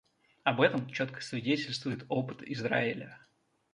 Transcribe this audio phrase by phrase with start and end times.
[0.45, 3.19] Об этом четко свидетельствует опыт Израиля.